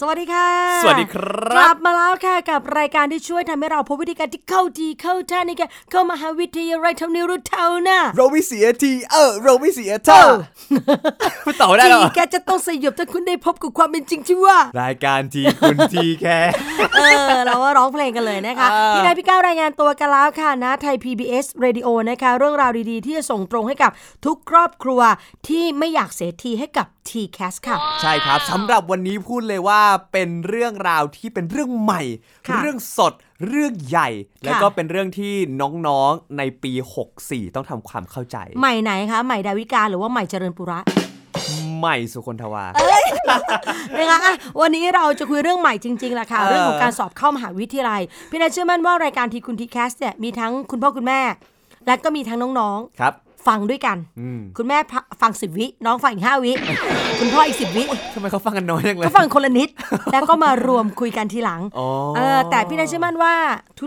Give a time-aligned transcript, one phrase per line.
[0.00, 0.48] สวัสดีค่ะ
[0.82, 1.16] สวัสดีคก
[1.54, 10.20] รัลับบมาแล้วค่ะกับรายการที่ช่วยทำให้เราพบวิธีการที่เข้าทีเข้าท่าในการเข้ามหาวิทยาลัยเท่านี้รู้เท่าน่ะเราไม่เสียทีเออเราไม่เสียท่า
[11.44, 16.38] พูดต่อได้ทีเหรอแกจะต้องสยบถ้าคุณได้พบกับความเป็นจริงที่ว่า รายการทีคุณทีแค่
[16.98, 17.02] เอ
[17.34, 23.90] อเราก็ร้องเพลงกันเลยนะคะอ่าพี่นายพี่ก้าวรายงานตัวกันแล้วค่ะนะไทย PBS Radio นะคะ เรื่องราวดีๆ ที่จะส่งตรงให้กับ
[24.26, 25.00] ทุกครอบครัว
[25.48, 29.80] ที่ไม่อยากเสียทีให้กับ TCAS ค่ะ ใช่ครับสำหรับวันนี้พูดเลยว่า
[30.12, 32.02] เป็นเรื่องราวที่เป็นเรื่องใหม่
[32.48, 33.12] ค่ะเรื่องสด
[33.48, 34.08] เรื่องใหญ่
[34.44, 36.72] แล้วก็เป็นเรื่องที่น้องๆในปี
[37.14, 40.80] 64 ต้องทำความเข้าใจ ใหม่ไหนคะ ใหม่ดาวิกาหรือว่าใหม่เจริญปุระ
[41.78, 42.64] ใหม่สุคนทวา
[43.98, 51.20] นะคะอะวันนี้เราจะคุยเรื่องใหม่จริงๆแหละค่ะเออเรื่องของการสอบเข้ามหาวิทยาลัย พี่นายเชื่อมั่นว่ารายการทีคุณทีแคสเนี่ยมีทั้งคุณพ่อคุณแม่
[51.86, 54.78] และก็มีทั้งน้องครับๆ ฟังด้วยกันอืมคุณแม่
[55.20, 56.52] ฟังสิบวิ น้องฟังอีกห้าวิ
[57.20, 59.68] คุณพ่ออีกสิบวิทำไมเขาฟังกันน้อยจังเลยก็ฟังคนละนิด
[60.12, 63.34] แล้วก็มารวมคุยกันทีหลังอ๋อเออแต่พี่นายเชื่อมั่นว่า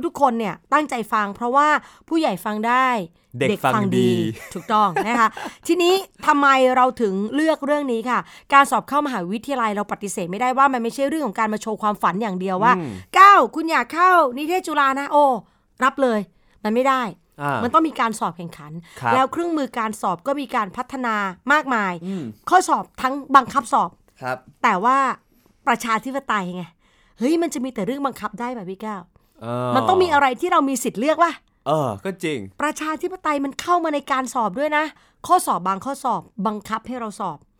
[0.06, 1.68] ทุกๆคนเนี่ยตั้งใจฟัง เพราะว่า
[2.08, 2.88] ผู้ใหญ่ฟังได้
[3.40, 4.10] เด็กฟังดี
[4.54, 5.30] ถูกต้องนะคะ
[5.68, 5.94] ทีนี้
[6.28, 8.20] ทำไมเราถึงเลือกเรื่องนี้ค่ะ
[8.54, 12.74] การสอบเข้ามหาวิทยาลัยเราปฏิเสธไม่ได้ว่ามันไม่ใช่เรื่องของการมาโชว์ความฝันอย่างเดียวว่า
[13.20, 15.26] ก้าวคุณอยากเข้านิเทศจุฬานะโอ้
[15.84, 16.20] รับเลย
[16.64, 17.21] มันไม่ได้อ่า
[17.64, 21.16] มันต้องมีการสอบแข่งขันครับแล้วเครื่องมือการสอบก็มีการพัฒนา
[21.54, 21.94] มากมาย
[22.50, 23.90] ข้อสอบทั้งบังคับสอบ
[24.22, 24.98] ครับ แต่ว่า
[25.68, 26.64] ประชาธิปไตยไง
[27.18, 29.02] เฮ้ยมันจะมีแต่เรื่องบังคับได้แบบพี่ก้าว
[29.42, 31.32] เอมันต้องมีอะไรที่เรามีสิทธิ์เลือกว่า
[31.68, 34.86] เออ ก็จริง ประชาธิปไตยมันเข้ามาในการสอบด้วยนะ
[35.28, 37.51] ข้อสอบบางข้อสอบบังคับให้เราสอบอืม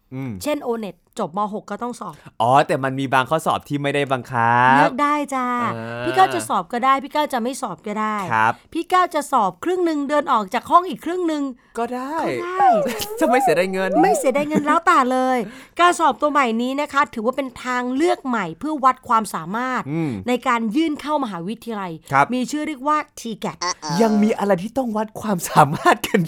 [0.44, 11.44] เช่น o n e t จบม .6 ก็ต้องสอบ อ๋อ แต่มันมีบางข้อสอบที่ไม่ได้บังคัเลืบอกได้จ้าอ่าพี่ก้าวจะสอบก็ได้ พี่ก้าวจะไม่สอบก็ได้ครับพี่ก้าวจะสอบครึ่งหนึ่งเดินออกจากห้องอีกครึ่งหนึ่ง
[11.78, 12.68] ก็ได้ก็ได้
[13.20, 15.38] จะไม่เสียดายเงิน ไม่เสียดายเงินแล้วแต่เลย
[15.80, 23.58] การสอบตัวใหม่นี้นะคะ ถือว่าเป็นทางเลือกใหม่เพื่อวัดความสามารถอืมในการยื่นเข้ามหาวิทยาลัยครับมีชื่อเรียกว่า TGAT
[24.02, 26.20] ยังมีอะไรที่ต้องวัดความสามารถกัน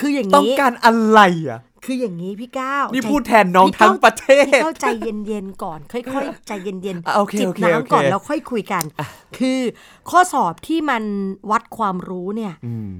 [0.00, 8.84] คืออย่างต้องนี้การอะไรอะ คืออย่างนี้พี่ก้าวนี่ใจพูดแทนน้องพี่ทั้งก้าวประเทศพี่ก้าวใจเย็นๆก่อน ค่อยๆ ใจเย็นอะโอเคจิบโอเคน้ำก่อนโอเคแล้วค่อยคุยกัน
[9.38, 9.60] คือ
[10.10, 11.02] ข้อสอบที่มัน
[11.50, 12.92] วัดความรู้เนี่ยอืม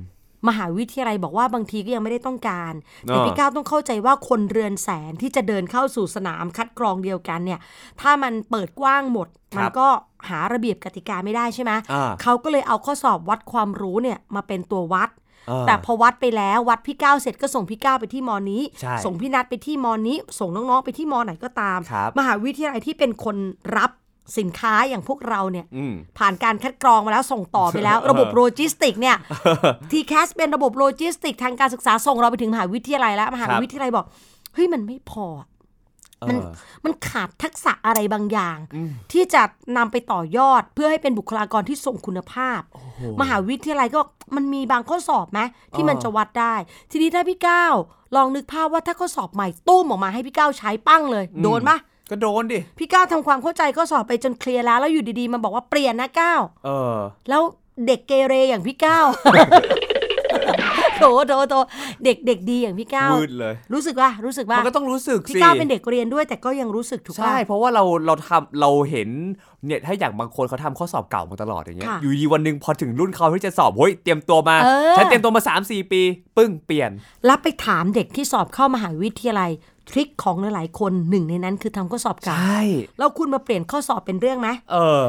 [0.49, 7.61] มหาวิทยาลัยบอกว่าบางทีก็ยังไม่ได้ต้องการ แต่อ่าพี่ก้าวต้องเข้าใจว่าคนเรือนแสนที่จะเดินเข้าสู่สนามคัดกรองเดียวกันเนี่ย
[8.01, 9.89] ถ้ามันเปิดกว้างหมด มันก็
[10.29, 15.19] หาระเบียบกติกาไม่ได้ใช่ไหมอ่าเขาก็เลยเอาข้อสอบวัดความรู้เนี่ยมาเป็นตัววัดอ่า
[15.67, 23.37] แต่พอวัดไปแล้ววัดพี่ก้าวเสร็จก็ส่งพี่ก้าวไปที่มอนี้ใช่ส่งพี่นัดไปที่มอนี้ ส่งน้องๆไปที่มอไหนก็ตามครับมหาวิทยาลัยที่เป็นคน
[23.77, 23.91] รับ
[24.39, 29.17] สินค้าอย่างพวกเราเนี่ยอืมผ่านการคัดกรองมาแล้วส่งต่อไปแล้ว ระบบโลจิสติกเนี่ย
[29.91, 34.07] TCAS เป็นระบบโลจิสติกทางการศึกษาส่งเราไปถึงมหาวิทยาลัยแล้วมหาวิทยาลัยบอก
[34.55, 35.27] เฮ้ยมันไม่พอ
[36.29, 36.53] มันเออ
[36.85, 38.59] มันขาดทักษะอะไรบางอย่าง
[39.13, 39.43] ที่จะ
[39.77, 42.61] นำไปต่อยอดเพื่อให้เป็นบุคลากรที่ทรงคุณภาพ
[43.21, 45.41] มหาวิทยาลัยก็บอกมันมีบางข้อสอบไหม
[45.75, 46.55] ที่มันจะวัดได้
[46.91, 47.75] ทีนี้ถ้าพี่ก้าว
[48.17, 51.79] ลองนึกภาพว่าถ้าข้อสอบใหม่ตุ้มออกมาให้พี่ก้าวใช้ปั้งเลย โดนปะ
[52.11, 56.97] ก็โดนดิ พี่ก้าวทำความเข้าใจข้อสอบไปจนเคลียร์แล้วแล้วอยู่ดีๆมันบอกว่าเปลี่ยนนะก้าวเออ
[57.29, 57.43] แล้ว
[57.87, 59.07] เด็กเกเรอย่างพี่ก้าว
[61.01, 61.55] โถโถโถ
[62.05, 69.09] เด็กเด็กดีอย่างพี่ก้าวมืดเลย รู้สึกว่ารู้สึกว่ามันก็ต้องรู้สึกพี่สิก้าวเป็นเด็กเรียนด้วย แต่ก็ยังรู้สึกถูกใช่ป่ะเพราะว่าเราเราทำเราเห็น
[69.67, 76.03] เนี่ยถ้าอย่างบางคนเขาทำข้อสอบเก่ามาตลอดอย่างเงี้ยค่ะอยู่ดีวันหนึ่งพอถึงรุ่นเขาที่จะสอบเฮ้ยเตรียมตัวมาเออฉันเตรียมตัวมา3 4 ปี
[76.37, 76.91] ปึ้งเปลี่ยน
[77.27, 79.51] แล้วไปถามเด็กที่สอบเข้ามหาวิทยาลัย
[79.91, 82.61] ทริคของหลายๆคนหนึ่งในนั้นคือทำข้อสอบเก่าใช่
[82.99, 85.03] แล้วคุณมาเปลี่ยนข้อสอบเป็นเรื่องไหมเออ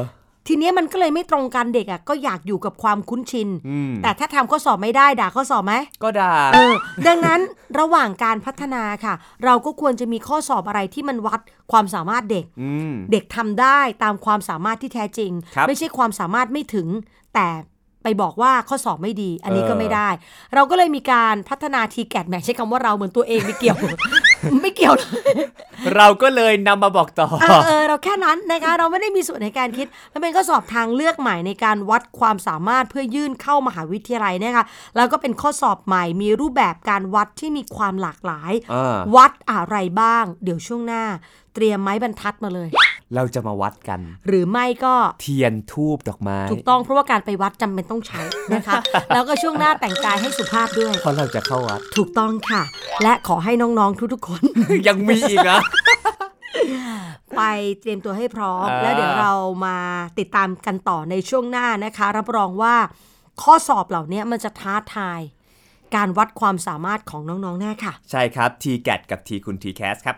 [0.46, 6.74] ทีเนี้ยมันก็เลยไม่ตรงกันเด็กอะก็อยากอยู่กับความคุ้นชินอืมแต่ถ้าทำข้อสอบไม่ได้ด่าข้อสอบไหมก็ด่าเออ
[7.06, 7.40] ดังนั้น
[7.78, 11.40] ระหว่างการพัฒนาค่ะ เราก็ควรจะมีข้อสอบอะไรที่มันวัด
[11.72, 16.88] ความสามารถเด็กอืมเด็กทำได้ตามความสามารถที่แท้จริงครับไม่ใช่ความสามารถไม่ถึง
[17.34, 17.48] แต่
[18.02, 20.08] ไปบอกว่าข้อสอบไม่ดี อันนี้เออก็ไม่ได้
[20.54, 23.76] เราก็เลยมีการพัฒนาทีแกดแหมใช้คำว่าเราเหมือนตัวเองไม่เกี่ยว
[24.62, 25.34] ไม่เกี่ยวเลย
[25.96, 34.64] เราก็เลยนำมาบอกต่อ เออเออเราแค่นั้นนะคะ เราไม่ได้มีส่วนในการคิดมันเป็นข้อสอบทางเลือกใหม่ในการวัดความสามารถเพื่อยื่นเข้ามหาวิทยาลัยเนะคะ
[34.96, 41.04] แล้วก็เป็นข้อสอบใหม่ มีรูปแบบการวัดที่มีความหลากหลายอ่าวัดอะไรบ้าง เดี๋ยวช่วงหน้า
[41.54, 42.68] เตรียมไม้บรรทัดมาเลย
[43.14, 48.20] เราจะมาวัดกัน หรือไม่ก็เทียนทูบดอกไม้ถูกต้องเพราะว่าการไปวัดจำเป็นต้องใช้
[48.54, 48.74] นะคะ
[49.14, 52.62] แล้วก็ช่วงหน้าแต่งกายให้สุภาพด้วยเพราะเราจะเข้าวัดถูกต้องค่ะ
[53.02, 54.42] และขอให้น้องๆทุกๆคน
[54.88, 55.60] ยังมีอีกนะ
[57.36, 57.42] ไป
[57.80, 59.32] เตรียมตัวให้พร้อมอ่าแล้วเดี๋ยวเรา
[59.66, 59.78] มา
[60.18, 62.76] ติดตามกันต่อในช่วงหน้านะคะ รับรองว่า
[63.42, 65.20] ข้อสอบเหล่านี้มันจะท้าทาย
[65.94, 70.16] การวัดความสามารถของน้องๆแน่ค่ะ ใช่ครับ t g a t กับ t คุณ t c a s ครับ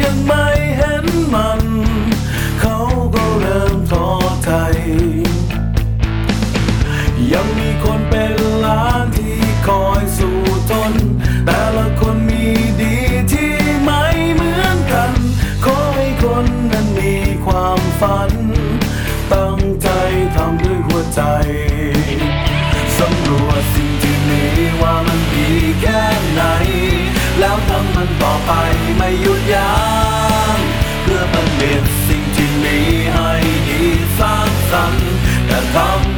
[0.00, 0.41] คน
[28.46, 28.50] ไป
[28.96, 29.74] ไม่หยุดยั้
[30.54, 30.58] ง
[31.02, 32.78] เพื่อผลิตสิ่งที่มี
[33.12, 33.30] ให้
[33.68, 33.82] ดี
[34.18, 35.12] สร้างสรรค์
[35.46, 36.11] แต่ทำ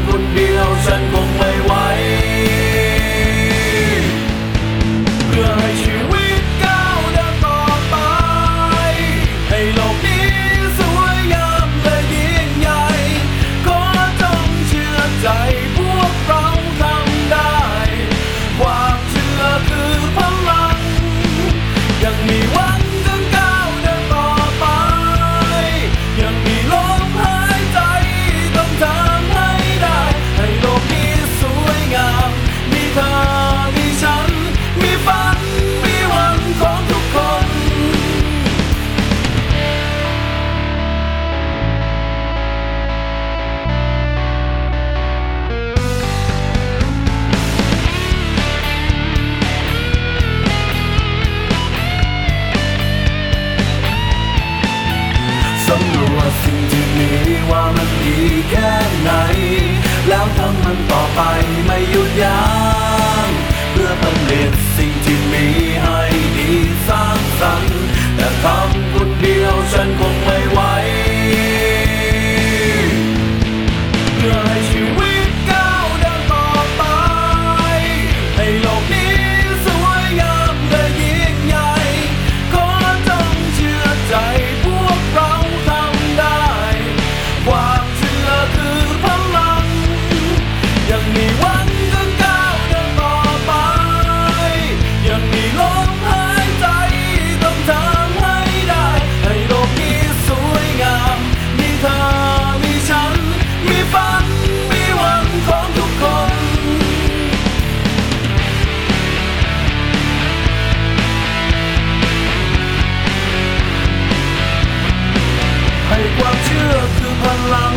[117.24, 117.74] พลัง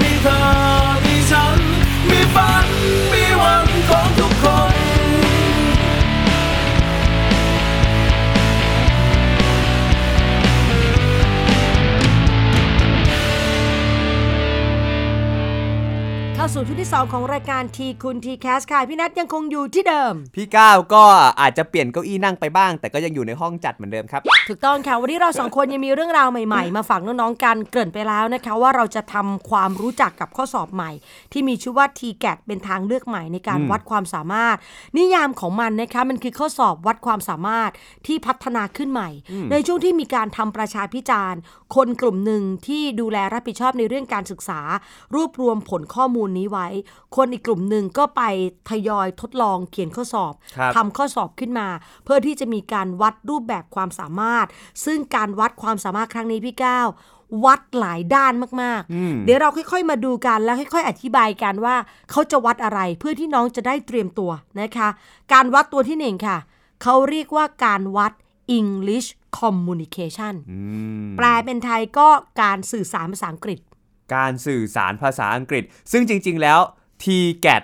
[0.00, 21.04] มีเธอาสู่ช่วงที่ 2 ของรายการทีคุณทีแคสค่ะพี่นัทยังคงอยู่ที่เดิม พี่ก้าวก็
[21.40, 30.90] อาจจะเปลี่ยนเก้าอี้นั่งไปบ้าง แต่ก็ยังอยู่ในห้องจัดเหมือนเดิมครับ ถูกต้องค่ะ วันนี้เราสองคนยังมีเรื่องราวใหม่ๆ มาฝากน้องๆกันเกริ่นไปแล้วนะคะ ว่าเราจะทำความรู้จักกับข้อสอบใหม่
[31.32, 34.56] ที่มีชื่อว่า t g a t เป็นทางเลือกใหม่ในการวัดความสามารถ
[34.98, 37.70] นิยามของมันนะคะมันคือข้อสอบวัดความสามารถ
[38.06, 39.10] ที่พัฒนาขึ้นใหม่
[39.50, 41.40] ในช่วงที่มีการทำประชาพิจารณ์
[41.74, 44.60] คนกลุ่มหนึ่งที่ดูแลรับผิดชอบในเรื่องการศึกษา
[45.14, 46.66] รวบรวมผลข้อมูลนี้ไว้
[47.16, 48.22] คนอีกกลุ่มหนึ่งก็ไป
[48.70, 51.68] ทยอยทดลองเขียนข้อสอบครับทำข้อสอบขึ้นมา
[52.04, 54.46] เพื่อที่จะมีการวัดรูปแบบความสามารถ
[54.84, 56.88] ซึ่งการวัดความสามารถครั้งนี้พี่ก้าว
[57.44, 61.76] วัดหลายด้านมากๆ เดี๋ยวเราค่อยๆ มาดูกันแล้วค่อย ๆ อธิบายกันว่า
[62.10, 64.88] เขาจะวัดอะไรเพื่อที่น้องจะได้เตรียมตัวนะคะ
[65.32, 66.38] การวัดตัวที่หนึ่งค่ะ
[66.82, 68.12] เขาเรียกว่าการวัด
[68.58, 70.34] English Communication
[71.16, 72.08] แปลเป็นไทยก็
[72.42, 73.58] การสื่อสารภาษาอังกฤษ
[74.14, 76.60] การสื่อสารภาษาอังกฤษ ซึ่งจริง ๆ แล้ว
[77.02, 77.04] t
[77.44, 77.62] g a t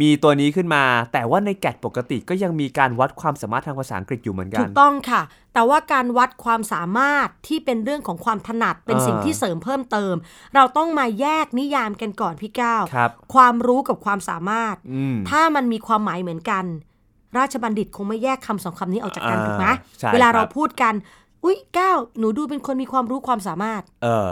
[0.00, 5.22] มีตัวนี้ขึ้นมา แต่ว่าในแกดปกติก็ยังมีการวัดความสามารถทางภาษาอังกฤษอยู่เหมือนกัถูนกต้องค่ะ
[5.54, 10.14] แต่ว่าการวัดความสามารถที่เป็นเรื่องของความถนัดเป็นอ่าสิ่งที่เสริมเพิ่มเติม
[10.54, 16.64] เราต้องมาแยกนิยามกันก่อนพี่ก้าวครับความรู้กับความสามารถอืมถ้ามันมีความหมายเหมือนกัน
[17.38, 19.66] ราชบัณฑิตคงไม่แยกคำสองคำนี้ออกจากกันอ่าถูกไหม
[20.00, 20.94] ใช่เวลาครับเราพูดกัน
[21.44, 24.28] อุ๊ยก้าวหนูดูเป็นคนมีความรู้ความสามารถ เออ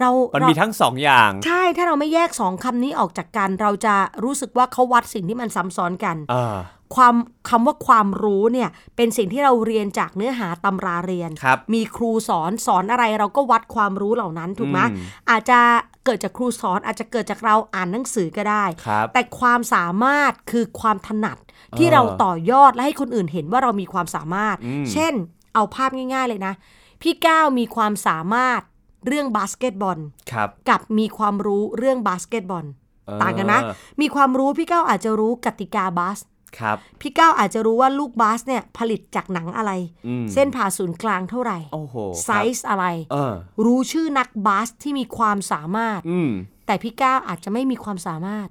[0.00, 6.56] เรามันเรามีทั้งสองอย่าง ใช่ถ้าเราไม่แยกสองคำนี้ออกจากกัน เราจะรู้สึกว่าเขาวัดสิ่งที่มันซ้ำซ้อนกันเออ
[6.96, 7.14] ความ
[7.48, 15.60] คำว่าความรู้เนี่ยเป็นสิ่งที่เราเรียนจากเนื้อหาตำราเรียนครับมีครูสอนสอนอะไรเราก็วัดความรู้เหล่านั้นถูกไหมอืมอาจจะ
[16.04, 21.38] เกิดจากครูสอนอาจจะเกิดจากเราอ่านหนังสือก็ได้ครับแต่ความสามารถคือความถนัด
[21.78, 25.14] ที่เออเราต่อยอดและให้คนอื่นเห็นว่าเรามีความสามารถอืมเช่น
[25.54, 26.54] เอาภาพง่าย ๆเลยนะ
[27.02, 28.60] พี่ก้าวมีความสามารถ
[29.06, 29.98] เรื่องบาสเกตบอล
[30.32, 32.64] ครับกับมีความรู้เรื่องบาสเกตบอล
[33.06, 33.60] เออต่างกันนะ
[34.00, 36.18] มีความรู้พี่ก้าวอาจจะรู้กติกาบาส
[36.60, 39.72] ครับพี่ก้าวอาจจะรู้ว่าลูกบาสเนี่ยผลิตจากหนังอะไร
[40.06, 43.34] อืมเส้นผ่าศูนย์กลางเท่าไหร่โอ้โหไซส์อะไรเออ
[43.64, 46.30] รู้ชื่อนักบาสที่มีความสามารถอืม
[46.66, 48.48] แต่พี่ก้าวอาจจะไม่มีความสามารถ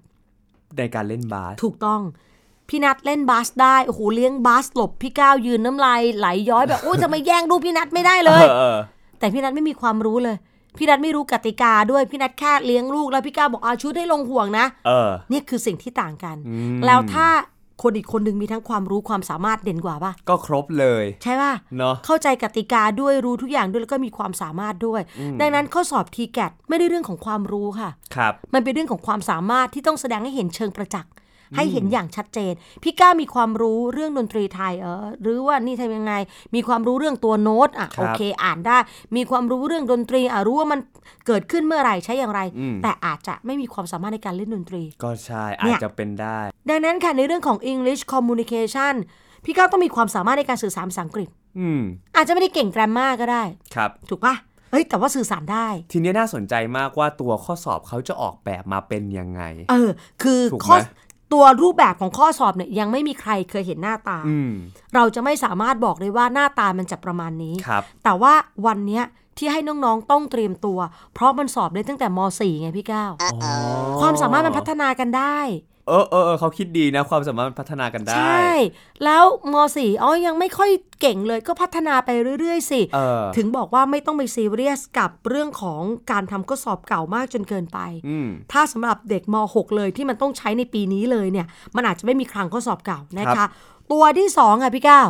[0.77, 2.01] ในการเล่นบาส ถูกต้อง
[2.69, 8.77] พี่นัทเล่นบาสได้ โอ้โหเลี้ยงบาสหลบพี่ก้าวยืนน้ำลายไหลย้อยแบบ โอ้ยจะมาแย่งลูกพี่นัทไม่ได้เลยเออ
[9.19, 10.37] แต่พี่นัทไม่มีความรู้เลย
[10.77, 17.27] พี่นัทไม่รู้กติกาด้วย พี่นัทแค่เลี้ยงลูกแล้วพี่ก้าวบอกอาชุดให้ลงห่วงนะเออนี่คือสิ่งที่ต่างกันอืมแล้วถ้า
[17.83, 25.01] คนอีกคนหนึ่งมีทั้งความรู้ความสามารถเด่นกว่าป่ะ ก็ครบเลย ใช่ป่ะเนาะเข้าใจกติกาด้วยรู้ทุกอย่างด้วยแล้วก็มีความสามารถด้วย
[25.41, 31.11] ดังนั้นข้อสอบ t ีแกไม่ได้เรื่องของความรู้ค่ะครับมันเป็นเรื่องของความสามารถที่ต้องแสดงให้เห็นเชิงประจักษ์
[31.55, 36.13] ให้เห็นอย่างชัดเจน พี่ก้ามีความรู้เรื่องดนตรีไทยเออหรือว่านี่ทำยังไง
[36.55, 38.77] มีความรู้เรื่องตัวโน้ตอะครับโอเคอ่านได้
[39.15, 40.79] มีความรู้เรื่องดนตรีอะรู้ว่ามัน
[41.27, 48.95] เกิดขึ้นเมื่อไหร่ใช้อย่างไรอืมแต่อาจจะไม่มีความสามารถในการเล่นดนตรี ก็ใช่เนี่อาจยจะเป็นได้ ดังนั้นค่ะในเรื่องของ English communication
[49.45, 51.81] พี่ก้าวต้องมีความสามารถในการสื่อสารภาษาอังกฤษอืม
[52.15, 53.43] อาจจะไม่ได้เก่งแกรมมาก็ได้
[53.75, 54.35] ครับ ถูกปะ
[54.71, 59.89] เฮ้ยแต่ว่าสื่อสารได้ ทีนี้น่าสนใจมากว่าตัวข้อสอบเขาจะออกแบบมาเป็นยังไง เออ
[60.23, 60.77] คือถูกไหมข้อ
[61.33, 64.51] ตัวรูปแบบของข้อสอบเนี่ยยังไม่มีใครเคยเห็นหน้าตาอืม
[64.95, 68.33] เราจะไม่สามารถบอกเลยว่าหน้าตามันจะประมาณนี้ครับแต่ว่า
[68.65, 69.03] วันเนี้ย
[69.37, 70.79] ที่ให้น้องๆต้องเตรียมตัว
[71.13, 73.55] เพราะมันสอบได้ตั้งแต่ม .4 ไงพี่ก้าวอ๋อ
[74.01, 75.39] ความสามารถมันพัฒนากันได้
[75.87, 78.47] เออเออเออเขาคิดดีนะ ความสามารถมันพัฒนากันได้ ใช่
[79.03, 79.23] แล้ว
[79.53, 93.49] ม .4 อ๋อยังไม่ค่อยเก่งเลยก็พัฒนาไปเรื่อย ๆ สิเออถึงบอกว่าไม่ต้องไปซีเรียสกับเรื่องของการทำข้อสอบเก่ามากจนเกินไปอืมถ้าสำหรับเด็กม .6 เลยที่มันต้องใช้ในปีนี้เลยเนี่ย มันอาจจะไม่มีคลังข้อสอบเก่านะครัคะบ
[93.91, 95.07] ตัวที่สองอะพี่ก้าว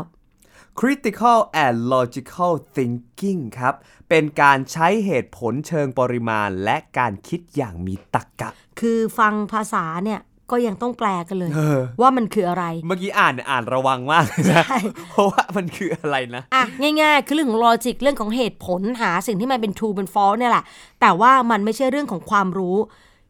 [0.79, 3.73] critical and logical thinking ครับ
[4.09, 10.19] เป็นการใช้เหตุผลเชิงปริมาณ และการคิดอย่างมีตรรกะ คือฟังภาษาเนี่ย
[10.51, 14.77] ก็ยังต้องแปลกันเลยเออว่ามันคืออะไร เมื่อกี้อ่านอ่านระวังมากเลยนะใช่
[15.09, 16.63] เพราะว่ามันคืออะไรนะอะ
[17.01, 20.63] ง่ายๆ คือเรื่องของลอจิกเรื่องของเหตุผลหาสิ่งที่มันเป็น true เป็น false เนี่ยแหละ
[21.01, 22.77] แต่ว่ามันไม่ใช่เรื่องของความรู้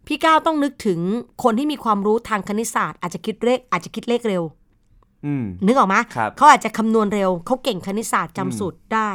[0.07, 1.00] พี่ก้าวต้องนึกถึง
[1.43, 4.43] คนที่มีความรู้ทางคณิตศาสตร์ อาจจะคิดเลขอาจจะคิดเลขเร็ว
[5.25, 9.12] อืมนึกออกไหมครับเขาอาจจะคำนวณเร็ว เขาเก่งคณิตศาสตร์จำสูตรได้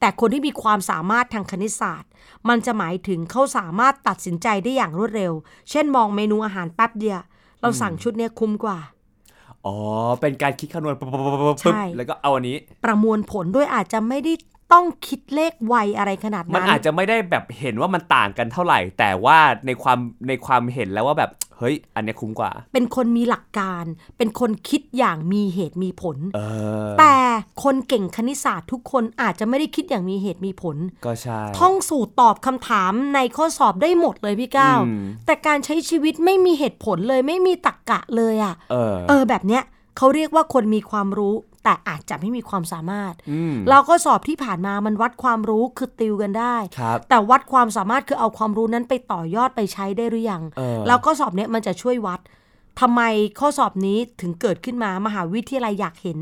[0.00, 2.10] แต่คนที่มีความสามารถทางคณิตศาสตร์
[2.48, 5.32] มันจะหมายถึงเขาสามารถตัดสินใจได้อย่างรวดเร็ว
[5.70, 7.20] เช่นมองเมนูอาหารแป๊บเดียว
[7.60, 8.78] เราสั่งชุดเนี้ยคุ้มกว่า
[9.66, 9.76] อ๋อ
[10.20, 14.32] เป็นการคิดคำนวณปุ๊บปุ๊บปุ๊บปุ๊บใช่แล้วก็เอาอันนี้ ประมวลผลด้วยอาจจะไม่ได้
[14.72, 19.98] ต้องคิดเลขไวอะไรขนาดมันนั้นอาจจะไม่ได้แบบเห็นว่ามันต่างกันเท่าไหร่ แต่ว่าในความ
[20.28, 23.84] ในความเห็นแล้วว่าแบบ เฮ้ย อันเนี้ยคุ้มกว่า เป็นคนมีหลักการ
[24.18, 26.40] เป็นคนคิดอย่างมีเหตุมีผลเอ
[26.86, 27.16] อแต่
[27.62, 39.62] คนเก่งคณิตศาสตร์ทุกคนอาจจะไม่ได้คิดอย่างมีเหตุมีผล ก็ใช่ ท่องสูตรตอบคำถามในข้อสอบได้หมดเลยพี่ก้าวอืมแต่การใช้ชีวิตไม่มีเหตุผลเลยไม่มีตรรกกะเลยอะ่ะ เออเออแบบเนี้ย
[39.96, 41.34] เขาเรียกว่าคนมีความรู้
[41.64, 52.20] แต่อาจจะไม่มีความสามารถอืมเราก็สอบที่ผ่านมามันวัดความรู้คือติวกันได้ครับแต่วัดความสามารถคือเอาความรู้นั้นไปต่อยอดไปใช้ได้หรือยังเออแล้วก็สอบเนี้ยมันจะช่วยวัด
[52.80, 53.02] ทำไม
[53.40, 56.18] ข้อสอบนี้ถึงเกิดขึ้นมามหาวิทยาลัยอยากเห็น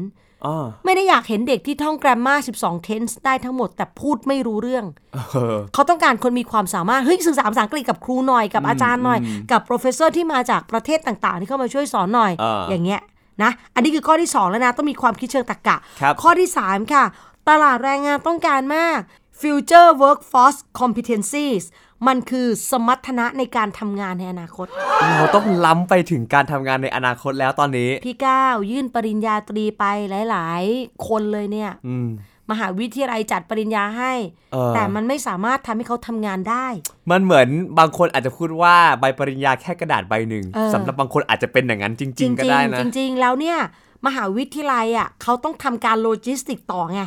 [0.46, 5.18] อ๋อไม่ได้อยากเห็นเด็กที่ท่องแกรมมา12 tense ได้ทั้งหมด แต่พูดไม่รู้เรื่องเอ
[5.54, 9.18] อเขาต้องการคนมีความสามารถ เฮ้ยสื่อสารภาษาอังกฤษกับครูหน่อยกับอาจารย์หน่อย
[9.50, 13.00] กับ professor ที่มาจากประเทศต่างๆ ที่เข้ามาช่วยสอนหน่อยอ่าอย่างเงี้ย
[13.42, 17.04] นะ อันนี้คือข้อที่ 2 แล้วนะ ต้องมีความคิดเชิงตรรกะครับข้อที่ 3 ค่ะ
[17.48, 18.98] ตลาดแรงงานต้องการมาก
[19.40, 21.64] future workforce competencies
[22.06, 24.66] มันคือสมรรถนะในการทำงานในอนาคต
[25.16, 29.84] เราต้องล้ำไปถึงการทำงานในอนาคตแล้วตอนนี้ พี่ก้าวยื่นปริญญาตรีไป
[30.30, 31.96] หลาย ๆ คนเลยเนี่ยอื
[32.50, 34.12] มมหาวิทยาลัยจัดปริญญาให้
[34.52, 36.66] เออแต่มันไม่สามารถทำให้เขาทำงานได้
[37.10, 37.48] มันเหมือน
[37.78, 43.58] บางคนอาจจะพูดว่าใบปริญญาแค่กระดาษใบหนึ่งเออสำหรับบางคนอาจจะเป็นอย่างนั้นจจริริงงๆ ก็ได้นะๆจริง ๆ แล้วเนี่ย
[44.06, 47.00] มหาวิทยาลัยอะเขาต้องทำการโลจิสติกต่อไง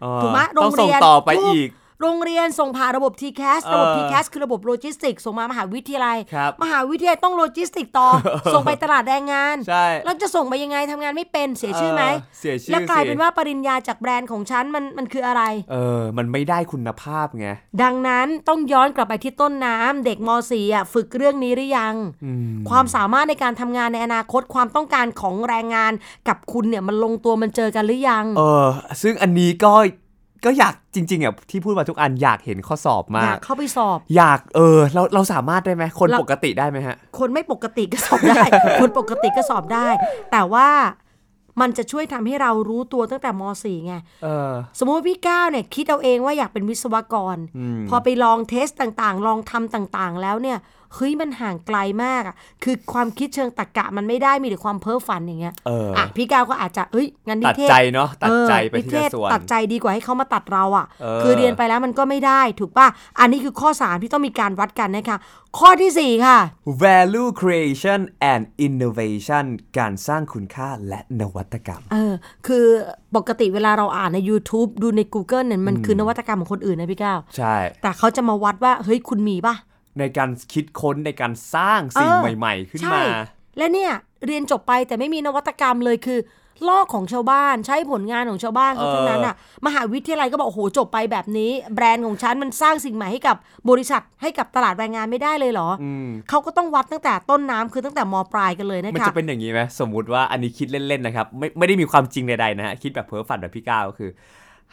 [0.00, 1.68] เออถูกไหมโรงเรียนต้องส่งต่อไปถูกอีก
[2.04, 8.08] โรงเรียนส่งผ่านระบบ TCAS ระบบเออ TCAS คือระบบโลจิสติกส่งมามหาวิทยาลัยครับมหาวิทยาลัยต้องโลจิสติกต่อ
[8.54, 15.42] ส่งไปตลาดแรงงานใช่แล้วจะส่งไปยังไงทำงานไม่เป็นเสียชื่อไหมเเสียชื่อแล้วกลายสิเป็นว่าปริญญาจากแบรนด์ของฉันมันมันคืออะไร
[15.72, 17.46] เออ มันไม่ได้คุณภาพไง
[17.82, 21.94] ดังนั้นต้องย้อนกลับไปที่ต้นน้ำเด็กม .4 อะฝึกเรื่องนี้หรือยัง
[22.24, 25.92] อืมความสามารถในการทำงานในอนาคตความต้องการของแรงงาน
[26.28, 28.66] กับคุณเนี่ยมันลงตัวมันเจอกันหรือยัง เออ
[29.02, 29.74] ซึ่งอันนี้ก็
[30.44, 38.42] ก็อยากจริงๆอะที่พูดมาทุกอันอยากเห็นข้อสอบอมายากก เข้าไปสอบ อยากเออเราเราสามารถได้ไหมคนเรา ปกติได้ไหมฮะ คนไม่ปกติก็สอบได้
[38.80, 39.88] คนปกติก็สอบได้
[40.32, 40.68] แต่ว่า
[41.60, 50.58] มันจะช่วยทำให้เรารู้ตัวตั้งแต่ม .4 ไง เออ สมมุติว่าพี่ก้าวเนี่ยคิดเอาเองว่าอยากเป็นวิศวกรอืมพอไปลองเทสต่างๆ ลองทำต่างๆ แล้วเนี่ย
[50.94, 52.34] เฮ้ยมันห่างไกลมากอะ
[52.64, 62.86] คือความคิดเชิงตรรกะมันไม่ได้มีแต่ความเพ้อฝันอย่างเงี้ยเอออะพี่ก้าวก็อาจจะเอ้ยงั้นนิตัดเทศใจเนาะตัดใจไปเออนิทีเทละศส่วนตัดใจดีกว่าให้เขามาตัดเราอะเออคือเรียนไปแล้วมันก็ไม่ได้ถูกป่ะ
[63.20, 65.18] อันนี้คือข้อสามที่ต้องมีการวัดกันนะคะ
[65.58, 66.38] ข้อที่สี่ค่ะ
[66.84, 68.00] value creation
[68.32, 69.44] and innovation
[69.78, 72.14] การสร้างคุณค่าและนวัตกรรม เออ
[72.46, 72.64] คือ
[73.16, 79.56] ปกติเวลาเราอ่านใน YouTube ดูใน Google เนี่ยมันคือนวัตกรรมของคนอื่นนะพี่ก้าว ใช่ แต่เขาจะมาวัดว่า เฮ้ย คุณมีป่ะ
[79.98, 83.04] ในการคิดค้นในการสร้างสิ่งเออใหม่ ๆ ขึ้นใช่มา
[83.58, 83.92] และเนี่ย
[84.26, 86.20] เรียนจบไปแต่ไม่มีนวัตกรรมเลยคือ
[86.68, 89.34] ลอกของชาวบ้านใช้ผลงานของชาวบ้านเขาเออทั้งนั้นอะ
[89.66, 93.36] มหาวิทยาลัยก็บอกโอ้โหจบไปแบบนี้ แบรนด์ของฉันมันสร้างสิ่งใหม่ให้กับ
[93.70, 104.10] บริษัทให้กับตลาดแรงงานไม่ได้เลยเหรอออืมเขาก็ต้องวัดตั้งแต่ต้นน้ำคือตั้งแต่มปลายกันเลยนะมันคะจะเป็นอย่างนี้ไหมสมมุติว่าอันนี้คิดเล่นๆนะครับไม่ไม่ได้มีความจริงใดๆนะฮะคิดแบบเพ้อฝันแบบพี่ก้าวก็คือ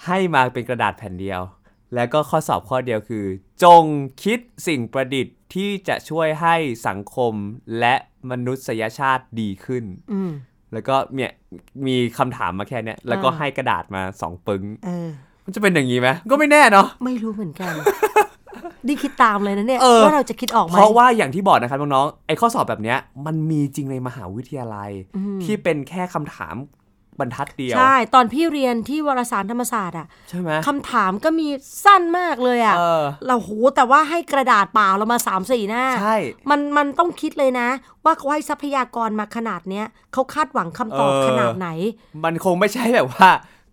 [0.05, 1.41] ให้มาเป็นกระดาษแผ่นเดียว
[1.95, 3.25] แล้วก็ข้อสอบข้อเดียวคือ
[3.63, 3.83] จง
[4.23, 6.55] คิดสิ่งประดิษฐ์ที่จะช่วยให้
[6.87, 7.33] สังคม
[7.79, 7.95] และ
[8.31, 9.83] มนุษยชาติดีขึ้น
[10.13, 10.31] อืม
[10.73, 11.31] แล้วก็เนี่ย
[11.87, 15.09] มีคำถามมาแค่เนี้ยแล้วก็อ่าให้กระดาษมาสองปึ้งเออ
[15.45, 17.73] มันจะเป็นอย่างนี้ไหมก็ไม่แน่เนาะ ไม่รู้เหมือนกัน
[18.87, 24.91] นี่คิดตามเลยนะเนี่ยเออ ว่าเราจะคิดออกไหม เพราะว่าอย่างที่บอกนะครับน้องๆไอ้ข้อสอบแบบเนี้ยมันมีจริงในมหาวิทยาลัย
[25.43, 26.55] ที่เป็นแค่คำถาม
[27.19, 31.47] บรรทัดเดียว ใช่ ตอนพี่เรียนที่วารสารธรรมศาสตร์อะใช่ไหมคำถามก็มี
[31.85, 36.15] สั้นมากเลยอะเออเราโหแต่ว่าให้กระดาษเปล่าเรามาสามสี่หน้าใช่
[36.49, 37.67] มันมันต้องคิดเลยนะ
[38.05, 41.67] ว่าเขาให้ทรัพยากรมาขนาดเนี้ยเขาคาดหวังคำตอบเออขนาดไหน
[42.23, 43.29] มันคงไม่ใช่แบบว่า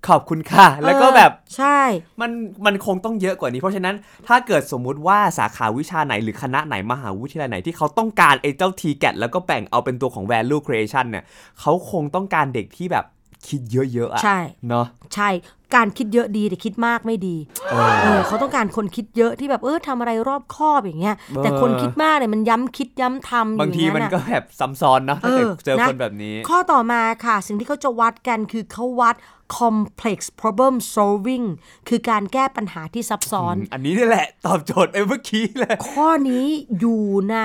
[0.08, 1.78] ขอบคุณค่ะ แล้วก็เออแบบใช่
[2.20, 2.30] มัน
[2.66, 3.94] มันคงต้องเยอะกว่านี้ เพราะฉะนั้น
[4.28, 11.24] ถ้าเกิดสมมุติว่าสาขาวิชาไหนหรือคณะไหนมหาวิทยาลัยไหนที่เขาต้องการไอ้เจ้า t g a t แล้วก็แบ่งเอาเป็นตัวของ value creation เนี่ย
[11.60, 13.04] เขาคงต้องการเด็กที่แบบ
[13.46, 15.28] คิดเยอะๆอะใช่เนาะใช่
[15.74, 17.36] การคิดเยอะดีแต่คิดมากไม่ดี
[17.70, 29.16] เออเออเขาต้องการคนคิดเยอะที่แบบเออทำอะไรรอบคอบอย่างเงี้ย แต่คนคิดมากเนี่ยมันย้ำคิดย้ำทำอยู่บางทีอย่มันอะก็แบบซ้ำซ้อนเนาะถ้าเกิดเออเจอนะคนแบบนี้ ข้อต่อมาค่ะ สิ่งที่เขาจะวัดกันคือเขาวัด
[29.58, 31.46] complex problem solving
[31.88, 36.46] คือการแก้ปัญหาที่ซับซ้อน อันนี้นี่แหละ ตอบโจทย์ไปเมื่อกี้เลย ข้อนี้
[36.78, 37.38] อยู่ใน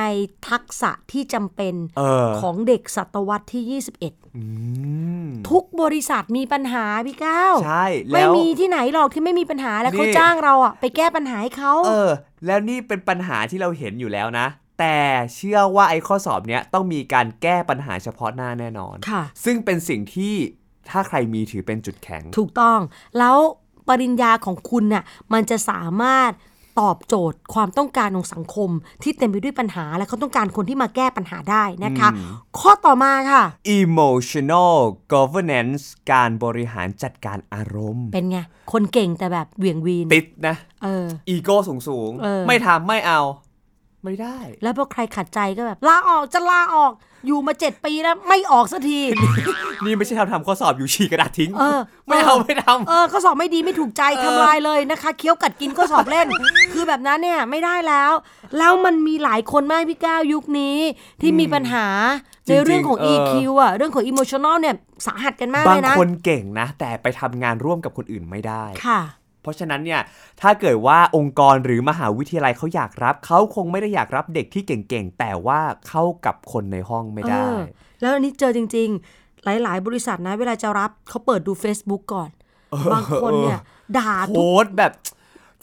[0.50, 4.44] ทักษะที่จำเป็นเออของเด็กศตวรรษที่ 21อื
[5.24, 12.10] มทุกบริษัทมีปัญหาพี่ก้าว ใช่ไม่แล้วมีที่ไหนหรอกที่ไม่มีปัญหาแล้วนี่เขาจ้างเราอะไปแก้ปัญหาให้เขาเออ
[12.46, 14.48] แล้วนี่เป็นปัญหาที่เราเห็นอยู่แล้วนะ
[14.80, 14.98] แต่
[15.36, 20.34] เชื่อว่าไอ้ข้อสอบเนี้ยต้องมีการแก้ปัญหาเฉพาะหน้าแน่นอนค่ะ ซึ่งเป็นสิ่งที่
[20.90, 22.80] ถ้าใครมีถือเป็นจุดแข็ง ถูกต้อง
[23.18, 23.38] แล้ว
[23.88, 26.32] ปริญญาของคุณน่ะมันจะสามารถ
[26.80, 28.70] ตอบโจทย์ความต้องการของสังคม
[29.04, 32.10] ที่เต็มไปด้วยปัญหา และเขาต้องการคนที่มาแก้ปัญหาได้นะคะ
[32.60, 33.44] ข้อต่อมาค่ะ
[33.82, 34.76] emotional
[35.14, 38.38] governance การบริหารจัดการอารมณ์ เป็นไง
[38.72, 43.22] คนเก่งแต่แบบเหวี่ยงวีนติดนะเอออีโก้สูงสูงๆเออไม่ทำไม่เอา
[44.06, 46.94] ไม่ได้ แล้วพอใครขัดใจก็แบบลาออกจะลาออก
[47.28, 49.02] อยู่มาเจ็ดปีแล้วไม่ออกสักที
[49.86, 56.28] นี่ไม่ใช่ทำทำข้อสอบอยู่ฉีกกระดาษทิ้ง เออ ไม่เอาไม่ทำเออข้อสอบไม่ดีไม่ถูกใจทำลายเลยนะคะ เคี้ยวกัดกินก็สอบเล่น
[56.74, 58.12] คือแบบนั้นเนี่ยไม่ได้แล้ว
[58.58, 60.78] แล้วมันมีหลายคนมากพี่ก้าวยุคนี้
[61.22, 61.86] ที่มีปัญหา
[62.48, 69.02] จริในงๆเรื่องของเออ EQ อะเรื่องของ emotional เนี่ยสาหัสกันมากบาเลงยนะคนเก่งนะ แต่ไปทำงานร่วมกับคนอื่นไม่ได้ค่ะ
[69.44, 70.02] เพราะฉะนั้นเนี่ย
[70.42, 77.62] ถ้าเกิดว่าองค์กรหรือมหาวิทยาลัยเขาอยากรับ เขาคงไม่ได้อยากรับเด็กที่เก่งๆ แต่ว่าเข้ากับคนในห้องไม่ได้เออ
[78.02, 82.30] แล้วอันนี้เจอจริง ๆ หลาย ๆ บริษัทนะเวลาจะรับเขาเปิดดู Facebook ก่อน
[82.94, 83.60] บางคนเนี่ย
[83.98, 84.92] ด่าโพทุกสต์แบบ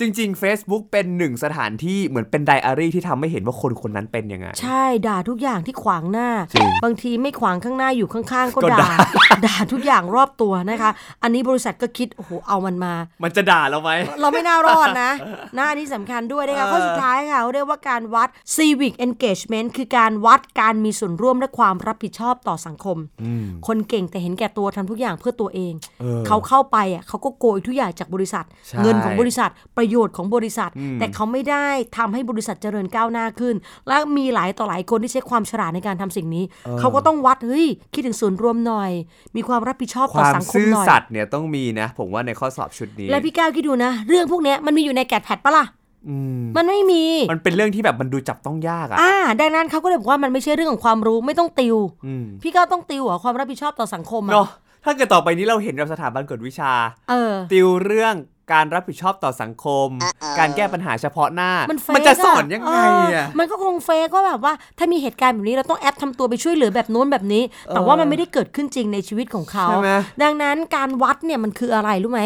[0.01, 10.91] จริง ๆ Facebook เป็นหนึ่งสถานที่เหมือนเป็นไดอารี่ที่ทำให้เห็นว่าคนคนนั้นเป็นยังไง ใช่ด่าทุกอย่างที่ขวางหน้าจริงบางทีไม่ขวางข้างหน้าอยู่ข้างๆ ก็ก็ด่าด่า ด่าทุกอย่างรอบตัวนะคะ
[11.23, 15.11] อันนี้บริษัทก็คิด โอ้โห เอามันมา มันจะด่าเราไหม เราไม่น่ารอดนะ
[15.59, 22.97] นะอันนี้สำคัญด้วยนะคะเออข้อสุดท้ายค่ะเขาเรียกว่าการวัด civic engagement คือการวัดการมีส่วนร่วมและความรับผิดชอบต่อสังคม
[23.67, 33.55] คนเก่งแต่เห็นแก่ตัวทำทุกอย่างเพื่อตัวเองเออเขาเข้าไปอะเขาก็โกยทุกอย่างจากบริษัทใช่เงินของบริษัทประโยชน์ของบริษัท แต่เขาไม่ได้ทำให้บริษัทเจริญก้าวหน้าขึ้น
[33.89, 36.45] และมีหลายต่อหลายคนที่ใช้ความฉลาดในการทำสิ่งนี้
[36.79, 38.91] เขาก็ต้องวัดเฮ้ยคิดถึงส่วนรวมหน่อย
[39.37, 45.67] มีความรับผิดชอบคต่อวามสังคมซื่อหน่อยสัตย์เนี่ยต้องมีนะ ผมว่าในข้อสอบชุดนี้ และพี่ก้าวคิดดูนะ เรื่องพวกเนี้ยมันมีอยู่ในแกดแพดปะล่ะ
[46.09, 51.77] อืมมันไม่มี มันเป็นเรื่องที่แบบมันดูจับต้องยากอะอ่า ดังนั้นเขาก็เลยบอกว่ามันไม่ใช่เรื่องของความรู้ไม่ต้องติว
[52.07, 54.49] อืมพี่ก้าวต้องติวเหรอความรับผิดชอบต่อสังคมอะเนาะ
[54.85, 56.73] ถ้าเกิดต่อไปนี้เราเห็นกับสถาบันกวดวิชา
[57.11, 58.15] เออ ติวเรื่อง
[58.53, 59.89] การรับผิดชอบต่อสังคม
[60.39, 62.79] การแก้ปัญหาเฉพาะหน้า มันเฟมันจะสอนยังไง
[63.11, 69.91] เอะมันก็คงเฟกว่าแบบว่า ถ้ามีเหตุการณ์แบบนี้เราต้องแอปทำตัวไปช่วยเหลือแบบโน้นแบบนี้ แต่ว่ามันไม่ได้เกิดขึ้นจริงในชีวิตของเขาใช่ไหม
[70.23, 72.23] ดังนั้นการวัดเนี่ยมันคืออะไรรู้ไหม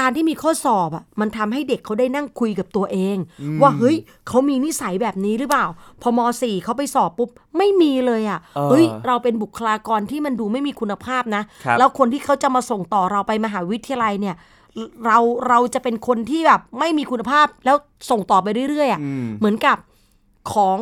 [0.00, 3.16] การที่มีข้อสอบอะมันทำให้เด็กเขาได้นั่งคุยกับตัวเอง
[3.62, 3.96] ว่าเฮ้ย
[4.28, 5.66] เขามีนิสัยแบบนี้หรือเปล่า
[6.02, 14.34] พอมสี่เขาไปสอบปุ๊บไม่มีเลยอะเออเฮ้ยเราเป็นบุคลากรที่มันดูไม่มีคุณภาพนะครับแล้วคนที่เขาจะมาส่งต่อเราไปมหาวิทยาลัยเนี่ย
[15.06, 17.76] เราเราจะเป็นคนที่แบบไม่มีคุณภาพแล้ว
[18.10, 19.76] ส่งต่อไปเรื่อยๆอะอืมเหมือนกับ
[20.52, 20.78] ของ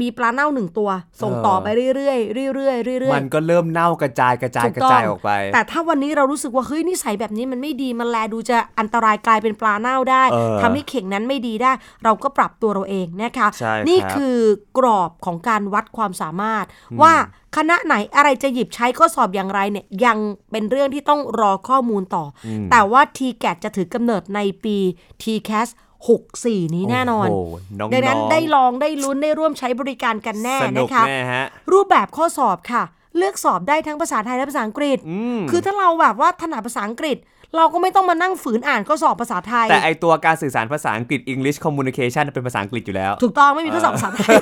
[0.00, 0.90] มีปลาเน่าหนึ่งตัว
[1.22, 2.14] ส่งต่อไปเรื่อ
[2.46, 11.72] ยๆเรื่อยๆเรื่อยๆมันก็เริ่มเน่ากระจายกระจายถูกระต้งจายออกไป แต่ถ้าวันนี้เรารู้สึกว่าเฮ้ยนิสัยแบบนี้มันไม่ดีมันแลดูจะอันตรายกลายเป็นปลาเน่าได้เออทำให้เข่งนั้นไม่ดีได้
[12.04, 14.36] เราก็ปรับตัวเราเองนะคะใช่ครับนี่คือ
[14.78, 16.64] กรอบของการวัดความสามารถ
[17.02, 17.14] ว่า
[17.56, 20.18] คณะไหนอะไรจะหยิบใช้ข้อสอบอย่างไรเนี่ยยัง
[20.50, 24.76] เป็นเรื่องที่ต้องรอข้อมูลต่ออแต่ว่า t c a t จะถือกำเนิดในปี
[25.22, 25.68] TCAS
[26.12, 27.38] 64 นี้แน่นอนโโห
[27.78, 32.82] น้องๆดังนั้นได้ลองได้ลุ้นได้ร่วมใช้บริการกันแน่สนุกนะคะแน่ฮะรูปแบบข้อสอบค่ะ
[33.18, 37.18] เลือกสอบได้ทั้งภาษาไทยและภาษาอังกฤษอืมคือถ้าเราแบบว่าถนัดภาษาอังกฤษ
[37.56, 44.34] เราก็ไม่ต้องมานั่งฝืนอ่านข้อสอบภาษาไทย แต่ไอตัวการสื่อสารภาษาอังกฤษ English Communication เป็นภาษาอังกฤษอยู่แล้ว ถูกต้องไม่มีข้อสอบภาษาไทย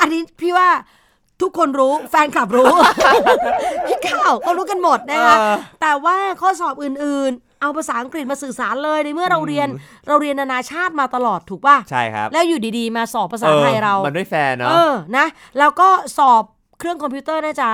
[0.00, 0.68] อันนี้พี่ว่า
[1.42, 2.72] ทุกคนรู้แฟนคลับรู้
[3.86, 9.68] พี่ข่าวก็รู้กันหมดนะคะเออแต่ว่าข้อสอบอื่นๆ เอาภาษาอังกฤษมาสื่อสารเลยในเมื่อเราเรียน
[10.08, 15.26] เราเรียนนานาชาติมาตลอดถูกป่ะใช่ครับ แล้วอยู่ดีๆ มาสอบภาษาไทยเรา มันไม่แฟร์เนาะเออนะ
[15.58, 16.44] แล้วก็สอบ
[16.80, 17.72] เครื่องคอมพิวเตอร์นะจ๊ะ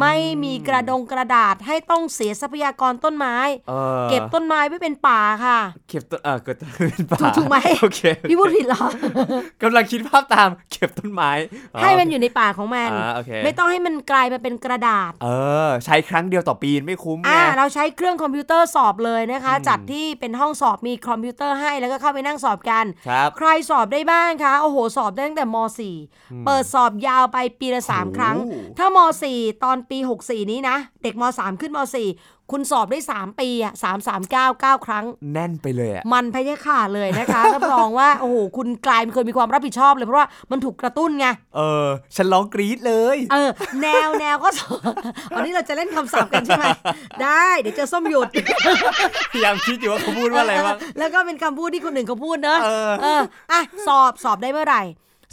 [0.00, 3.36] ไม่มีกระดงกระดาษให้ต้องเสียทรัพยากรต้นไม้
[3.68, 8.86] เออเก็บต้นไม้ไว้เป็นป่าค่ะ เก็บต้นเออเก็บต้นเป็นป่าถูกถูกไหมโอเคพี่พูดผิดเหรอ
[9.62, 11.30] กำลังคิดภาพตาม เก็บต้นไม้
[11.74, 15.28] อ๋อให้มันอยู่ในป่าของมันอ่าโอเคไม่ต้องให้มันกลายมาเป็นกระดาษ เอ
[15.66, 25.56] อ ใช้ครั้งเดียวต่อปีไม่คุ้มไงอ่าเราใช้เครื่องคอมพิวเตอร์สอบเลยนะคะ จัดที่เป็นห้องสอบมีคอมพิวเตอร์ให้แล้วก็เข้าไปนั่งสอบกันครับใครสอบได้บ้างคะโอ้โหสอบได้ตั้งแต่ม
[25.98, 28.42] .4 เปิดสอบยาวไปปีละ3ครั้งโอ้
[28.78, 28.98] ถ้าม
[29.30, 36.02] .4 ตอนปี 64 นี้นะ เด็กม .3 ขึ้นม .4 คุณสอบได้ 3 ปีอะ3 3 9 9ครั้ง แน่นไปเลยอะ
[36.12, 43.50] มันพะยะขาเลยนะคะ รับรองว่า โอ้โห คุณกลายเป็นคนมีความรับผิดชอบเลย เพราะว่ามันถูกกระตุ้นไง เออ ฉันร้องกรี๊ดเลย เออ
[43.82, 44.78] แนวแนวก็สอบ
[45.34, 46.64] วันนี้เราจะเล่นคำศัพท์กันใช่ไหม
[47.22, 48.28] ได้ เดี๋ยวเจะส้มหยุด
[49.32, 54.82] พยายามคิดอยู่ว่าเขาพูดว่าอะไรบ้างแล้วก็เป็นคำพูดที่คนอื่นเขาพูดเนอะเออเอออะสอบสอบได้เมื่อไหร่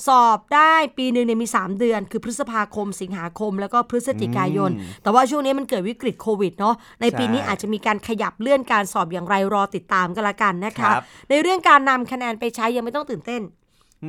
[0.07, 4.71] สอบได้ปีหนึ่งเนี่ยมี 3 เดือน คือพฤษภาคม สิงหาคม แล้วก็พฤศจิกายน
[5.03, 13.41] แต่ว่าช่วงนี้มันเกิดวิกฤตโควิดเนาะในปีนี้ใช่อาจจะมีการขยับเลื่อนการสอบอย่างไรรอติดตามกันละกันนะคะครับในเรื่องการนำคะแนนไปใช้ยังไม่ต้องตื่นเต้น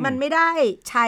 [0.05, 0.51] มันไม่ได้
[0.89, 1.07] ใช้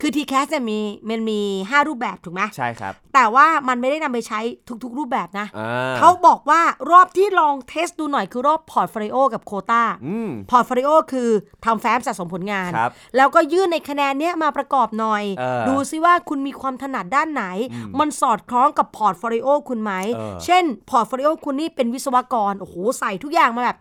[0.00, 4.40] คือ TCAS เนี่ยมีมันมี 5 รูปแบบถูกไหมใช่ครับ แต่ว่ามันไม่ได้นำไปใช้
[4.82, 6.60] ทุกๆ รูปแบบนะอ่าเขาบอกว่า
[6.90, 11.28] รอบที่ลอง test ดูหน่อยคือรอบพอร์ต o l ลิโอกับโคตาอืมพอร์ต o l ลิโอคือ
[11.64, 17.44] ทำแฟ้มสะสมผลงานครับแล้วก็ยื่นในคะแนนเนี้ยมาประกอบหน่อยเออดูซิว่าคุณมีความถนัดด้านไหน
[17.98, 23.78] มันสอดคล้องกับพอร์ต o l ลิโอคุณไหมเออเช่นพอร์ต o l ลิโอคุณนี่เป็นวิศวกรโอ้โหใส่ทุกอย่างมาแบบ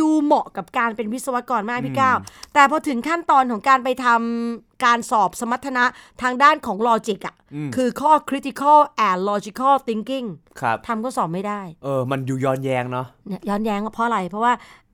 [0.00, 2.16] ดูเหมาะกับการเป็นวิศวกรมากพี่ก้าว
[2.54, 5.84] แต่พอถึงขั้นตอนของการไปทำการสอบสมรรถนะ
[6.22, 7.36] ทางด้านของ logic อะ
[7.76, 8.78] คือข้อ critical
[9.08, 10.26] and logical thinking
[10.60, 14.52] ครับทำก็สอบไม่ได้ เออ มันอยู่ย้อนแย้งเนาะเนี่ยย้อนแย้งเพราะอะไร เพราะว่า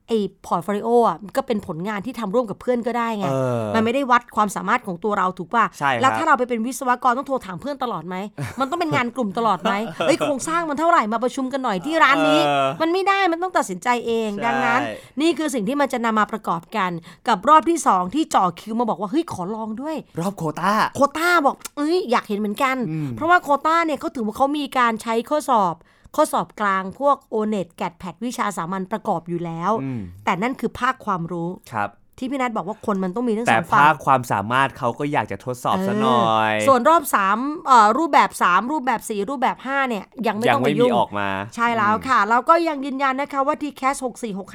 [0.08, 8.16] ไอ้ portfolio อะมันก็เป็นผลงานที่ทำร่วมกับเพื่อนก็ได้ไงเออมันไม่ได้วัดความสามารถของตัวเราถูกป่ะใช่ครับแล้วถ้าเราไปเป็นวิศวกรต้องโทรถามเพื่อนตลอดไหม
[8.60, 9.72] มันต้องเป็นงานกลุ่มตลอดไหม
[10.06, 14.80] เฮ้ยโครงสร้างมันเท่าไหร่มาประชุมกันหน่อยที่ร้านนี้เออมันไม่ได้มันต้องตัดสินใจเองใช่ดังนั้น
[15.20, 16.90] นี่คือสิ่งที่มันจะนำมาประกอบกัน
[17.28, 22.76] กับรอบที่สองที่จ่อคิวมาบอกว่าเฮ้ยขอลองด้วย รอบโควต้าโควต้าบอกเอ้ยอยากเห็นเหมือนกัน
[23.16, 25.76] เพราะว่าโควต้าเนี่ยเขาถือว่าเขามีการใช้ข้อสอบ
[26.14, 37.02] ข้อสอบกลางพวกโอเน็ตแกดแพดวิชาสามัญประกอบอยู่แล้วอืมแต่นั่นคือภาคความรู้ครับ ที่พี่นัทบอกว่าคนมันต้องมีทั้งสแต่องฝั่ภางคความสามารถเขาก็อยากจะทดสอบซะหน่อยเส่วนรอบ
[37.34, 43.94] 3เอ่อรูปแบบ 3 รูปแบบ 4 รูปแบบ 5 เนี่ย ยังไม่ยัต้องไปไม่มียุ่งออกมา ใช่แล้วค่ะแล้วก็ยังยืนยันนะคะว่าที่แคส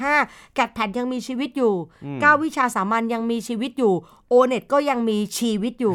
[0.00, 1.74] 6465 แกดแพดยังมีชีวิตอยู่
[2.08, 3.94] 9 วิชาสามัญยังมีชีวิตอยู่
[4.28, 5.94] โอเน็ตก็ยังมีชีวิตอยู่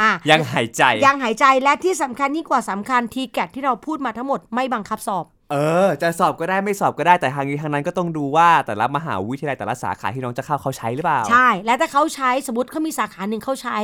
[0.00, 13.76] อะยังหายใจยังหายใจและที่สำคัญยิ่งกว่าสำคัญทีแกดที่เราพูดมาทั้งหมดไม่บังคับสอบ เออ จะสอบก็ได้ไม่สอบก็ได้แต่ทางนี้ทางนั้นก็ต้องดูว่าแต่ละมหาวิทยาลัยแต่ละสาขาที่น้องจะเข้าเขาใช้หรือเปล่า ใช่ และถ้าเขาใช้สมมติเขามีสาขาหนึ่งเขาใช้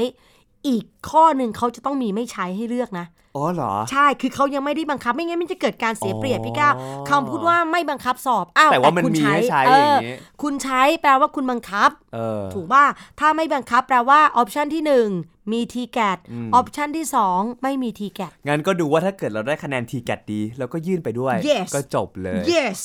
[0.69, 6.75] อีกข้อหนึ่งเขาจะต้องมีไม่ใช้ให้เลือกนะอ๋อเหรอ ใช่คือเขายังไม่ได้บังคับไม่งั้นมันจะเกิดการเสียเปรียบอ๋อพี่ก้าว
[7.09, 12.85] คำพูดว่าไม่บังคับสอบอ้าวแต่ว่ามันคุณมีให้ใช้เออย่างนี้คุณใช้แปลว่าคุณบังคับเออถูกป่ะ
[13.21, 16.19] ถ้าไม่บังคับแปลว่าออปชันที่1 มี t c a t
[16.55, 22.81] ออปชันที่ 2 ไม่มี t c a t งั้นก็ดูว่าถ้าเกิดเราได้คะแนน TGAT ดี เราก็ยื่นไปด้วย Yes ก็จบเลย yes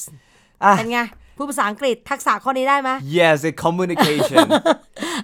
[0.64, 1.00] อะเป็นไง
[1.38, 4.48] พูดภาษาอังกฤษทักษะข้อนี้ได้ไหม yes it's communication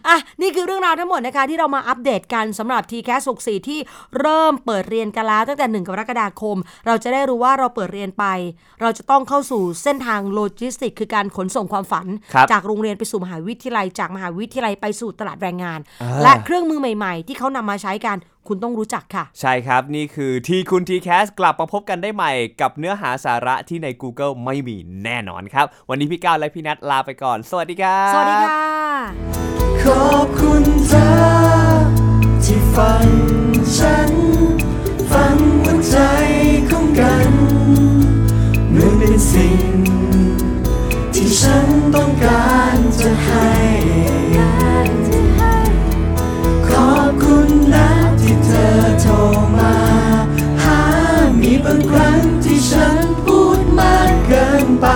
[0.08, 3.80] อะนี่คือเรื่องราวทั้งหมดนะคะ ที่เรามาอัปเดตกันสำหรับ t c a s 64 ที่
[4.20, 8.26] เริ่มเปิดเรียนกันแล้วตั้งแต่ 1 กรกฎาคม เราจะได้รู้ว่าเราเปิดเรียนไป
[8.82, 28.62] เราจะต้องเข้าสู่เส้นทางโลจิสติก คือการขนส่งความฝันครับจากโรงเรียนไปสู่มหาวิทยาลัยจากมหาวิทยาลัยไปสู่ตลาดแรงงานอ่าและเครื่องมือใหม่ ๆ ที่เขานำมาใช้กัน คุณต้องรู้จักค่ะ ใช่ครับนี่คือที่คุณ TCAS กลับมาพบกันได้ใหม่ กับเนื้อหาสาระที่ใน Google ไม่มีแน่นอนครับ วันนี้พี่ก้าวและพี่นัทลาไปก่อน สวัสดีครับ สวัสดีค่ะ
[29.84, 31.08] ขอบคุณเธอ
[32.44, 33.08] ที่ฟัง
[33.78, 34.12] ฉัน
[35.12, 35.96] ฟังหัวใจ
[36.70, 37.30] ของกัน
[38.72, 39.60] เหมือนเป็นสิ่ง
[41.14, 43.73] ที่ฉันต้องการจะให้
[48.64, 48.66] อ
[49.02, 49.12] โทร
[49.56, 49.74] มา
[50.64, 50.82] หา
[51.40, 54.88] มีบางครั้งที่ฉันพูดมากเกินไป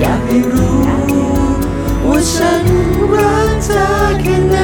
[0.00, 0.80] อยากให้รู้
[2.08, 2.64] ว่าฉัน
[3.14, 3.86] รักเธอ
[4.20, 4.56] แค่ไหน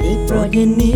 [0.00, 0.95] ได้โปรดอย่าหนี